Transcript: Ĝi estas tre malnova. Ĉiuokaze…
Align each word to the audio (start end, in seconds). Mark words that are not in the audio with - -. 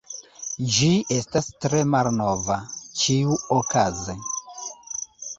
Ĝi 0.75 0.87
estas 1.15 1.49
tre 1.65 1.81
malnova. 1.89 2.57
Ĉiuokaze… 3.01 4.15